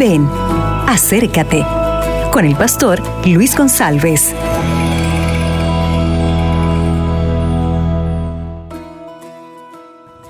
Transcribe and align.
Ven, 0.00 0.26
acércate 0.88 1.62
con 2.32 2.46
el 2.46 2.56
pastor 2.56 3.02
Luis 3.26 3.54
González. 3.54 4.34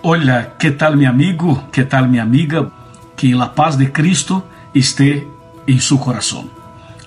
Hola, 0.02 0.54
¿qué 0.58 0.72
tal 0.72 0.96
mi 0.96 1.04
amigo? 1.04 1.68
¿Qué 1.70 1.84
tal 1.84 2.08
mi 2.08 2.18
amiga? 2.18 2.68
Que 3.14 3.28
la 3.28 3.54
paz 3.54 3.78
de 3.78 3.92
Cristo 3.92 4.44
esté 4.74 5.28
en 5.68 5.80
su 5.80 6.00
corazón. 6.00 6.50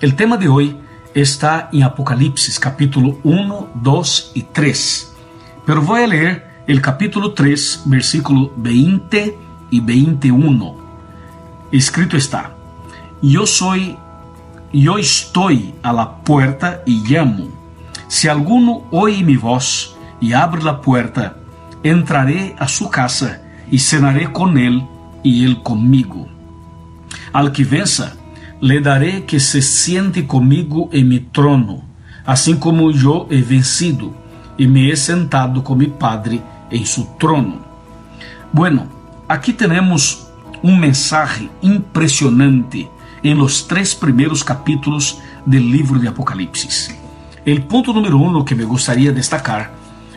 El 0.00 0.16
tema 0.16 0.38
de 0.38 0.48
hoy 0.48 0.74
está 1.12 1.68
en 1.70 1.82
Apocalipsis 1.82 2.58
capítulo 2.58 3.18
1, 3.24 3.68
2 3.74 4.32
y 4.32 4.42
3. 4.44 5.14
Pero 5.66 5.82
voy 5.82 6.00
a 6.00 6.06
leer 6.06 6.62
el 6.66 6.80
capítulo 6.80 7.34
3, 7.34 7.82
versículo 7.84 8.50
20 8.56 9.36
y 9.70 9.80
21. 9.80 10.83
Escrito 11.74 12.16
está, 12.16 12.54
yo 13.20 13.48
soy, 13.48 13.96
yo 14.72 14.96
estoy 14.96 15.74
a 15.82 15.92
la 15.92 16.18
puerta 16.18 16.82
y 16.86 17.02
llamo. 17.02 17.48
Si 18.06 18.28
alguno 18.28 18.84
oye 18.92 19.24
mi 19.24 19.36
voz 19.36 19.96
y 20.20 20.34
abre 20.34 20.62
la 20.62 20.80
puerta, 20.80 21.36
entraré 21.82 22.54
a 22.60 22.68
su 22.68 22.88
casa 22.88 23.42
y 23.68 23.80
cenaré 23.80 24.30
con 24.32 24.56
él 24.56 24.86
y 25.24 25.44
él 25.44 25.64
conmigo. 25.64 26.28
Al 27.32 27.50
que 27.50 27.64
venza, 27.64 28.14
le 28.60 28.80
daré 28.80 29.24
que 29.24 29.40
se 29.40 29.60
siente 29.60 30.28
conmigo 30.28 30.90
en 30.92 31.08
mi 31.08 31.18
trono, 31.18 31.82
así 32.24 32.54
como 32.54 32.92
yo 32.92 33.26
he 33.32 33.42
vencido 33.42 34.14
y 34.56 34.68
me 34.68 34.90
he 34.90 34.96
sentado 34.96 35.64
con 35.64 35.78
mi 35.78 35.88
Padre 35.88 36.40
en 36.70 36.86
su 36.86 37.04
trono. 37.18 37.58
Bueno, 38.52 38.86
aquí 39.26 39.52
tenemos 39.52 40.23
un 40.64 40.80
mensaje 40.80 41.50
impresionante 41.60 42.88
en 43.22 43.36
los 43.36 43.68
tres 43.68 43.94
primeros 43.94 44.42
capítulos 44.42 45.18
del 45.44 45.70
libro 45.70 46.00
de 46.00 46.08
Apocalipsis. 46.08 46.96
El 47.44 47.64
punto 47.64 47.92
número 47.92 48.16
uno 48.16 48.46
que 48.46 48.54
me 48.54 48.64
gustaría 48.64 49.12
destacar 49.12 49.72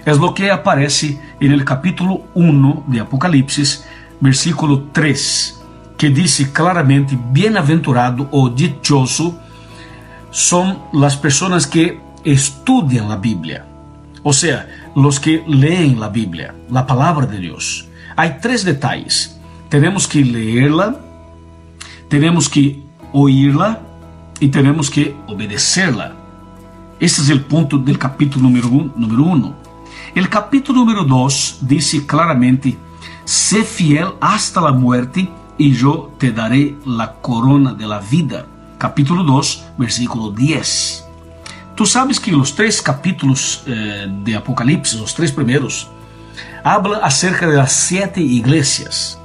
es 0.05 0.17
lo 0.17 0.33
que 0.33 0.49
aparece 0.49 1.19
en 1.41 1.51
el 1.51 1.65
capítulo 1.65 2.27
1 2.33 2.85
de 2.87 3.01
Apocalipsis, 3.01 3.83
versículo 4.21 4.83
3, 4.93 5.61
que 5.97 6.11
dice 6.11 6.53
claramente, 6.53 7.19
bienaventurado 7.33 8.29
o 8.31 8.47
dichoso 8.49 9.37
son 10.31 10.79
las 10.93 11.17
personas 11.17 11.67
que 11.67 11.99
estudian 12.23 13.09
la 13.09 13.17
Biblia. 13.17 13.65
O 14.23 14.31
sea, 14.31 14.65
los 14.95 15.19
que 15.19 15.43
leen 15.45 15.99
la 15.99 16.07
Biblia, 16.07 16.55
la 16.69 16.87
palabra 16.87 17.25
de 17.25 17.37
Dios. 17.37 17.89
Hay 18.15 18.37
tres 18.41 18.63
detalles. 18.63 19.36
Tenemos 19.69 20.07
que 20.07 20.23
leerla, 20.23 20.97
tenemos 22.07 22.47
que 22.47 22.81
oírla 23.11 23.81
y 24.39 24.47
tenemos 24.47 24.89
que 24.89 25.15
obedecerla. 25.27 26.13
Este 26.99 27.21
es 27.21 27.29
el 27.29 27.41
punto 27.41 27.77
del 27.77 27.99
capítulo 27.99 28.43
número, 28.43 28.69
un, 28.69 28.93
número 28.95 29.23
uno. 29.23 29.55
El 30.15 30.29
capítulo 30.29 30.79
número 30.79 31.03
dos 31.03 31.57
dice 31.61 32.05
claramente, 32.05 32.77
sé 33.25 33.63
fiel 33.63 34.07
hasta 34.21 34.61
la 34.61 34.71
muerte 34.71 35.29
y 35.57 35.73
yo 35.73 36.13
te 36.17 36.31
daré 36.31 36.75
la 36.85 37.13
corona 37.13 37.73
de 37.73 37.87
la 37.87 37.99
vida. 37.99 38.45
Capítulo 38.77 39.23
2, 39.23 39.63
versículo 39.77 40.31
10. 40.31 41.03
Tú 41.75 41.85
sabes 41.85 42.19
que 42.19 42.31
los 42.31 42.55
tres 42.55 42.81
capítulos 42.81 43.63
eh, 43.65 44.07
de 44.23 44.35
Apocalipsis, 44.35 44.99
los 44.99 45.13
tres 45.13 45.31
primeros, 45.31 45.89
hablan 46.63 47.01
acerca 47.03 47.47
de 47.47 47.57
las 47.57 47.73
siete 47.73 48.21
iglesias, 48.21 49.16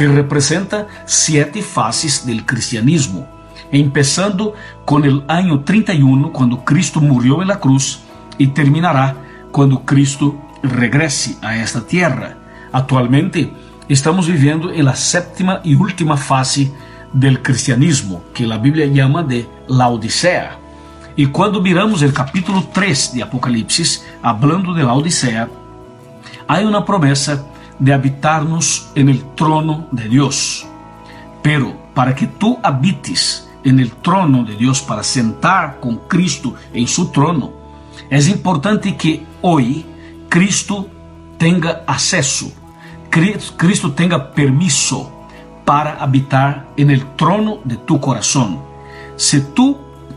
que 0.00 0.08
representan 0.08 0.86
siete 1.04 1.60
fases 1.60 2.24
del 2.24 2.46
cristianismo, 2.46 3.28
empezando 3.70 4.54
con 4.86 5.04
el 5.04 5.22
año 5.28 5.60
31, 5.60 6.32
cuando 6.32 6.64
Cristo 6.64 7.02
murió 7.02 7.42
en 7.42 7.48
la 7.48 7.60
cruz, 7.60 8.00
y 8.38 8.46
terminará 8.46 9.14
cuando 9.52 9.84
Cristo 9.84 10.40
regrese 10.62 11.36
a 11.42 11.54
esta 11.54 11.82
tierra. 11.82 12.34
Actualmente 12.72 13.52
estamos 13.90 14.26
viviendo 14.26 14.72
en 14.72 14.86
la 14.86 14.96
séptima 14.96 15.60
y 15.64 15.74
última 15.74 16.16
fase 16.16 16.72
del 17.12 17.42
cristianismo, 17.42 18.22
que 18.32 18.46
la 18.46 18.56
Biblia 18.56 18.86
llama 18.86 19.22
de 19.22 19.46
la 19.68 19.88
Odisea. 19.88 20.56
E 21.14 21.26
quando 21.26 21.60
miramos 21.60 22.00
o 22.00 22.10
capítulo 22.10 22.62
3 22.72 23.12
de 23.12 23.22
Apocalipse, 23.22 24.00
hablando 24.22 24.72
de 24.72 24.82
la 24.82 24.94
Odisea, 24.94 25.50
há 26.48 26.60
uma 26.60 26.82
promessa 26.86 27.49
de 27.80 27.92
habitarnos 27.92 28.90
en 28.94 29.08
el 29.08 29.24
trono 29.34 29.88
de 29.90 30.08
Deus. 30.08 30.66
Pero 31.42 31.74
para 31.94 32.14
que 32.14 32.26
tu 32.26 32.58
habites 32.62 33.48
en 33.64 33.80
el 33.80 33.90
trono 33.90 34.44
de 34.44 34.54
Deus, 34.54 34.80
para 34.80 35.02
sentar 35.02 35.80
com 35.80 35.96
Cristo 35.96 36.54
em 36.72 36.86
su 36.86 37.06
trono, 37.06 37.52
é 38.10 38.18
importante 38.28 38.92
que 38.92 39.26
hoje 39.42 39.84
Cristo 40.28 40.88
tenha 41.38 41.82
acesso, 41.86 42.52
Cristo 43.56 43.90
tenha 43.90 44.18
permiso 44.18 45.10
para 45.64 46.02
habitar 46.02 46.68
en 46.76 46.90
el 46.90 47.04
trono 47.16 47.60
de 47.64 47.76
tu 47.76 47.98
coração. 47.98 48.62
Se 49.16 49.40
tu 49.40 49.76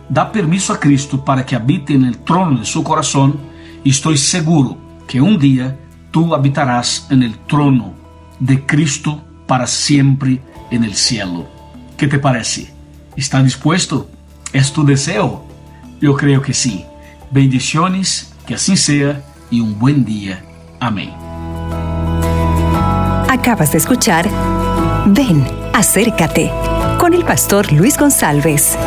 dá 0.10 0.26
permisso 0.26 0.72
a 0.74 0.78
Cristo 0.78 1.18
para 1.18 1.44
que 1.44 1.56
habite 1.56 1.98
no 1.98 2.14
trono 2.16 2.60
de 2.60 2.68
seu 2.68 2.84
coração, 2.84 3.34
e 3.84 3.90
estou 3.90 4.16
seguro 4.16 4.78
que 5.08 5.20
um 5.20 5.38
dia 5.38 5.78
tú 6.14 6.34
habitarás 6.36 7.08
en 7.10 7.24
el 7.24 7.38
trono 7.40 7.94
de 8.40 8.66
Cristo 8.66 9.22
para 9.48 9.66
siempre 9.66 10.40
en 10.70 10.84
el 10.84 10.94
cielo. 10.94 11.48
¿Qué 11.98 12.08
te 12.08 12.20
parece? 12.20 12.72
¿Está 13.18 13.42
dispuesto? 13.42 14.08
¿Es 14.54 14.72
tu 14.72 14.86
deseo? 14.86 15.44
Yo 16.00 16.16
creo 16.16 16.42
que 16.42 16.54
sí. 16.54 16.86
Bendiciones, 17.32 18.32
que 18.46 18.54
así 18.54 18.78
sea 18.78 19.24
y 19.50 19.60
un 19.60 19.80
buen 19.80 20.06
día. 20.06 20.46
Amén. 20.80 21.12
Acabas 23.28 23.72
de 23.72 23.80
escuchar 23.80 24.30
Ven, 25.08 25.46
acércate 25.74 26.52
con 27.00 27.14
el 27.14 27.26
pastor 27.26 27.74
Luis 27.74 27.98
González. 27.98 28.78